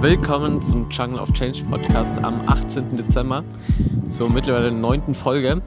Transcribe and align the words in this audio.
Willkommen 0.00 0.62
zum 0.62 0.88
Jungle 0.88 1.20
of 1.20 1.30
Change 1.34 1.62
Podcast 1.64 2.24
am 2.24 2.40
18. 2.48 2.96
Dezember, 2.96 3.44
zur 4.08 4.30
mittlerweile 4.30 4.72
neunten 4.72 5.14
Folge. 5.14 5.60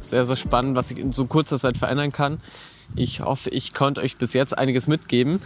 Sehr, 0.00 0.24
sehr 0.24 0.36
spannend, 0.36 0.76
was 0.76 0.90
ich 0.90 0.98
in 0.98 1.12
so 1.12 1.26
kurzer 1.26 1.58
Zeit 1.58 1.76
verändern 1.76 2.10
kann. 2.10 2.40
Ich 2.94 3.20
hoffe, 3.20 3.50
ich 3.50 3.74
konnte 3.74 4.00
euch 4.00 4.16
bis 4.16 4.32
jetzt 4.32 4.56
einiges 4.56 4.86
mitgeben. 4.86 5.40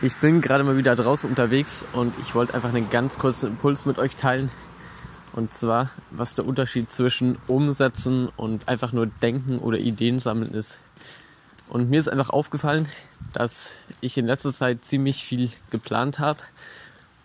Ich 0.00 0.16
bin 0.18 0.42
gerade 0.42 0.62
mal 0.62 0.76
wieder 0.76 0.94
draußen 0.94 1.28
unterwegs 1.28 1.84
und 1.92 2.14
ich 2.20 2.36
wollte 2.36 2.54
einfach 2.54 2.72
einen 2.72 2.88
ganz 2.88 3.18
kurzen 3.18 3.48
Impuls 3.48 3.84
mit 3.84 3.98
euch 3.98 4.14
teilen. 4.14 4.48
Und 5.32 5.52
zwar, 5.52 5.90
was 6.12 6.36
der 6.36 6.46
Unterschied 6.46 6.88
zwischen 6.88 7.36
Umsetzen 7.48 8.28
und 8.36 8.68
einfach 8.68 8.92
nur 8.92 9.06
Denken 9.06 9.58
oder 9.58 9.78
Ideen 9.78 10.20
sammeln 10.20 10.54
ist. 10.54 10.78
Und 11.68 11.90
mir 11.90 11.98
ist 11.98 12.08
einfach 12.08 12.30
aufgefallen, 12.30 12.88
dass 13.32 13.70
ich 14.00 14.16
in 14.16 14.26
letzter 14.26 14.54
Zeit 14.54 14.84
ziemlich 14.84 15.24
viel 15.24 15.50
geplant 15.70 16.20
habe 16.20 16.38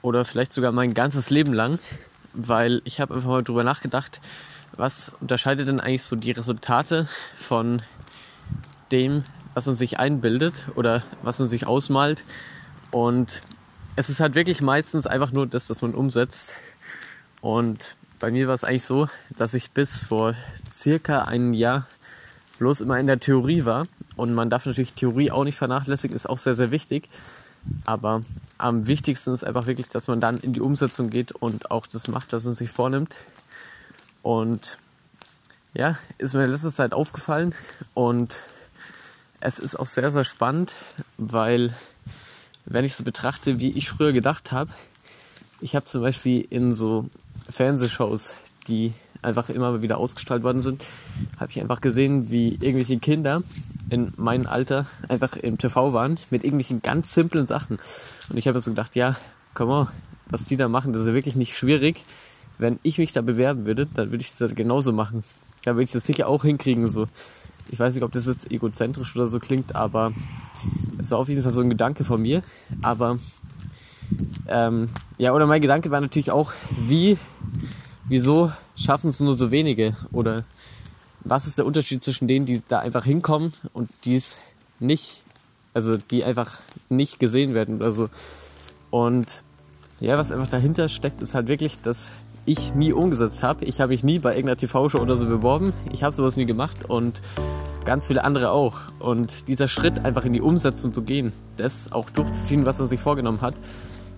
oder 0.05 0.23
vielleicht 0.23 0.53
sogar 0.53 0.71
mein 0.71 0.93
ganzes 0.93 1.31
Leben 1.31 1.51
lang, 1.51 1.79
weil 2.33 2.81
ich 2.85 2.99
habe 2.99 3.15
einfach 3.15 3.29
mal 3.29 3.43
drüber 3.43 3.63
nachgedacht, 3.63 4.21
was 4.77 5.11
unterscheidet 5.19 5.67
denn 5.67 5.79
eigentlich 5.79 6.03
so 6.03 6.15
die 6.15 6.31
Resultate 6.31 7.07
von 7.35 7.81
dem, 8.91 9.23
was 9.55 9.65
man 9.65 9.75
sich 9.75 9.97
einbildet 9.97 10.65
oder 10.75 11.01
was 11.23 11.39
man 11.39 11.47
sich 11.47 11.65
ausmalt. 11.65 12.23
Und 12.91 13.41
es 13.95 14.09
ist 14.09 14.19
halt 14.19 14.35
wirklich 14.35 14.61
meistens 14.61 15.07
einfach 15.07 15.31
nur 15.31 15.47
das, 15.47 15.65
dass 15.65 15.81
man 15.81 15.95
umsetzt. 15.95 16.53
Und 17.41 17.95
bei 18.19 18.29
mir 18.29 18.47
war 18.47 18.53
es 18.53 18.63
eigentlich 18.63 18.85
so, 18.85 19.09
dass 19.35 19.55
ich 19.55 19.71
bis 19.71 20.03
vor 20.03 20.35
circa 20.71 21.23
einem 21.23 21.53
Jahr 21.53 21.87
bloß 22.59 22.81
immer 22.81 22.99
in 22.99 23.07
der 23.07 23.19
Theorie 23.19 23.65
war. 23.65 23.87
Und 24.15 24.35
man 24.35 24.51
darf 24.51 24.67
natürlich 24.67 24.93
Theorie 24.93 25.31
auch 25.31 25.45
nicht 25.45 25.57
vernachlässigen, 25.57 26.15
ist 26.15 26.29
auch 26.29 26.37
sehr, 26.37 26.53
sehr 26.53 26.69
wichtig. 26.69 27.09
Aber 27.85 28.21
am 28.57 28.87
wichtigsten 28.87 29.33
ist 29.33 29.43
einfach 29.43 29.65
wirklich, 29.65 29.87
dass 29.87 30.07
man 30.07 30.19
dann 30.19 30.37
in 30.37 30.53
die 30.53 30.61
Umsetzung 30.61 31.09
geht 31.09 31.31
und 31.31 31.71
auch 31.71 31.87
das 31.87 32.07
macht, 32.07 32.33
was 32.33 32.45
man 32.45 32.53
sich 32.53 32.69
vornimmt. 32.69 33.15
Und 34.21 34.77
ja, 35.73 35.97
ist 36.17 36.33
mir 36.33 36.43
in 36.43 36.51
letzter 36.51 36.71
Zeit 36.71 36.93
aufgefallen 36.93 37.53
und 37.93 38.37
es 39.39 39.59
ist 39.59 39.75
auch 39.75 39.85
sehr, 39.85 40.09
sehr 40.09 40.23
spannend, 40.23 40.73
weil 41.17 41.73
wenn 42.65 42.85
ich 42.85 42.95
so 42.95 43.03
betrachte, 43.03 43.59
wie 43.59 43.71
ich 43.71 43.89
früher 43.89 44.13
gedacht 44.13 44.51
habe, 44.51 44.71
ich 45.61 45.75
habe 45.75 45.85
zum 45.85 46.01
Beispiel 46.01 46.45
in 46.49 46.73
so 46.73 47.09
Fernsehshows, 47.49 48.35
die 48.67 48.93
einfach 49.21 49.49
immer 49.49 49.81
wieder 49.81 49.97
ausgestrahlt 49.97 50.43
worden 50.43 50.61
sind, 50.61 50.83
habe 51.39 51.51
ich 51.51 51.61
einfach 51.61 51.81
gesehen, 51.81 52.31
wie 52.31 52.53
irgendwelche 52.53 52.97
Kinder 52.97 53.43
in 53.95 54.13
meinem 54.17 54.45
Alter 54.45 54.85
einfach 55.07 55.37
im 55.37 55.57
TV 55.57 55.93
waren 55.93 56.19
mit 56.29 56.43
irgendwelchen 56.43 56.81
ganz 56.81 57.13
simplen 57.13 57.47
Sachen. 57.47 57.79
Und 58.29 58.37
ich 58.37 58.47
habe 58.47 58.59
so 58.59 58.71
gedacht, 58.71 58.93
ja, 58.95 59.15
komm 59.53 59.69
on, 59.69 59.87
was 60.27 60.45
die 60.45 60.57
da 60.57 60.67
machen, 60.67 60.91
das 60.91 61.03
ist 61.03 61.07
ja 61.07 61.13
wirklich 61.13 61.37
nicht 61.37 61.55
schwierig. 61.55 62.03
Wenn 62.57 62.77
ich 62.83 62.97
mich 62.97 63.13
da 63.13 63.21
bewerben 63.21 63.65
würde, 63.65 63.85
dann 63.85 64.11
würde 64.11 64.21
ich 64.21 64.35
das 64.37 64.53
genauso 64.53 64.91
machen. 64.91 65.23
Da 65.63 65.71
würde 65.71 65.83
ich 65.83 65.91
das 65.93 66.05
sicher 66.05 66.27
auch 66.27 66.43
hinkriegen. 66.43 66.87
So. 66.89 67.07
Ich 67.69 67.79
weiß 67.79 67.95
nicht, 67.95 68.03
ob 68.03 68.11
das 68.11 68.27
jetzt 68.27 68.51
egozentrisch 68.51 69.15
oder 69.15 69.27
so 69.27 69.39
klingt, 69.39 69.75
aber 69.75 70.11
es 70.97 71.11
war 71.11 71.19
auf 71.19 71.29
jeden 71.29 71.41
Fall 71.41 71.51
so 71.51 71.61
ein 71.61 71.69
Gedanke 71.69 72.03
von 72.03 72.21
mir. 72.21 72.43
Aber 72.81 73.17
ähm, 74.47 74.89
ja, 75.17 75.33
oder 75.33 75.47
mein 75.47 75.61
Gedanke 75.61 75.89
war 75.89 76.01
natürlich 76.01 76.31
auch, 76.31 76.51
wie, 76.85 77.17
wieso 78.07 78.51
schaffen 78.75 79.09
es 79.09 79.21
nur 79.21 79.35
so 79.35 79.51
wenige? 79.51 79.95
Oder 80.11 80.43
was 81.25 81.47
ist 81.47 81.57
der 81.57 81.65
Unterschied 81.65 82.03
zwischen 82.03 82.27
denen, 82.27 82.45
die 82.45 82.61
da 82.67 82.79
einfach 82.79 83.03
hinkommen 83.03 83.51
und 83.73 83.89
die 84.05 84.15
es 84.15 84.37
nicht, 84.79 85.23
also 85.73 85.97
die 85.97 86.23
einfach 86.23 86.59
nicht 86.87 87.19
gesehen 87.19 87.53
werden 87.53 87.77
oder 87.77 87.91
so. 87.91 88.09
Und 88.91 89.43
ja, 89.99 90.17
was 90.17 90.31
einfach 90.31 90.47
dahinter 90.47 90.87
steckt, 90.87 91.21
ist 91.21 91.33
halt 91.33 91.47
wirklich, 91.47 91.81
dass 91.81 92.11
ich 92.45 92.75
nie 92.75 92.93
umgesetzt 92.93 93.41
habe. 93.41 93.65
Ich 93.65 93.81
habe 93.81 93.91
mich 93.91 94.03
nie 94.03 94.19
bei 94.19 94.31
irgendeiner 94.31 94.57
TV-Show 94.57 94.99
oder 94.99 95.15
so 95.15 95.25
beworben. 95.25 95.73
Ich 95.91 96.03
habe 96.03 96.13
sowas 96.13 96.37
nie 96.37 96.45
gemacht 96.45 96.85
und 96.87 97.21
ganz 97.85 98.05
viele 98.07 98.23
andere 98.23 98.51
auch. 98.51 98.81
Und 98.99 99.47
dieser 99.47 99.67
Schritt, 99.67 100.05
einfach 100.05 100.25
in 100.25 100.33
die 100.33 100.41
Umsetzung 100.41 100.93
zu 100.93 101.01
gehen, 101.01 101.33
das 101.57 101.91
auch 101.91 102.09
durchzuziehen, 102.11 102.65
was 102.67 102.79
er 102.79 102.85
sich 102.85 102.99
vorgenommen 102.99 103.41
hat, 103.41 103.55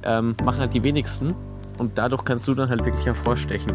ähm, 0.04 0.36
machen 0.44 0.60
halt 0.60 0.74
die 0.74 0.84
wenigsten. 0.84 1.36
Und 1.78 1.98
dadurch 1.98 2.26
kannst 2.26 2.48
du 2.48 2.54
dann 2.54 2.70
halt 2.70 2.86
wirklich 2.86 3.06
hervorstechen. 3.06 3.72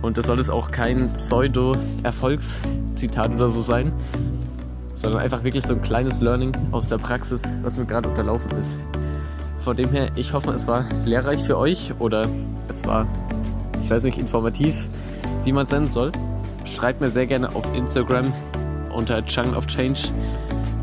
Und 0.00 0.18
das 0.18 0.26
soll 0.26 0.38
jetzt 0.38 0.50
auch 0.50 0.70
kein 0.70 1.12
Pseudo-Erfolgszitat 1.14 3.32
oder 3.32 3.50
so 3.50 3.62
sein, 3.62 3.92
sondern 4.94 5.20
einfach 5.20 5.44
wirklich 5.44 5.66
so 5.66 5.74
ein 5.74 5.82
kleines 5.82 6.20
Learning 6.20 6.52
aus 6.70 6.88
der 6.88 6.98
Praxis, 6.98 7.42
was 7.62 7.78
mir 7.78 7.86
gerade 7.86 8.08
unterlaufen 8.08 8.50
ist. 8.58 8.76
Von 9.58 9.76
dem 9.76 9.90
her, 9.90 10.10
ich 10.16 10.32
hoffe, 10.32 10.50
es 10.52 10.66
war 10.66 10.84
lehrreich 11.04 11.44
für 11.44 11.56
euch 11.56 11.92
oder 12.00 12.26
es 12.68 12.84
war, 12.84 13.06
ich 13.80 13.90
weiß 13.90 14.04
nicht, 14.04 14.18
informativ, 14.18 14.88
wie 15.44 15.52
man 15.52 15.64
es 15.64 15.70
nennen 15.70 15.88
soll. 15.88 16.12
Schreibt 16.64 17.00
mir 17.00 17.10
sehr 17.10 17.26
gerne 17.26 17.54
auf 17.54 17.74
Instagram 17.74 18.32
unter 18.92 19.20
Jungle 19.20 19.56
of 19.56 19.66
Change, 19.66 20.00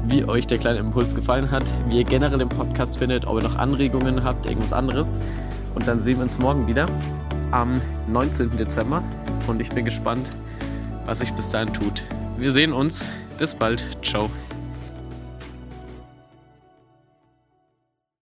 wie 0.08 0.26
euch 0.26 0.48
der 0.48 0.58
kleine 0.58 0.80
Impuls 0.80 1.14
gefallen 1.14 1.52
hat, 1.52 1.64
wie 1.88 1.98
ihr 1.98 2.04
generell 2.04 2.40
den 2.40 2.50
Podcast 2.50 2.98
findet, 2.98 3.28
ob 3.28 3.38
ihr 3.38 3.48
noch 3.48 3.58
Anregungen 3.58 4.24
habt, 4.24 4.46
irgendwas 4.46 4.74
anderes. 4.74 5.20
Und 5.76 5.88
dann 5.88 6.02
sehen 6.02 6.18
wir 6.18 6.24
uns 6.24 6.40
morgen 6.40 6.68
wieder 6.68 6.88
am 7.52 7.82
19. 8.08 8.58
Dezember 8.58 9.04
und 9.48 9.60
ich 9.60 9.70
bin 9.70 9.86
gespannt, 9.86 10.30
was 11.06 11.20
sich 11.20 11.34
bis 11.34 11.50
dahin 11.50 11.74
tut. 11.74 12.04
Wir 12.38 12.52
sehen 12.52 12.74
uns. 12.74 13.06
Bis 13.38 13.54
bald. 13.54 13.86
Ciao. 14.04 14.30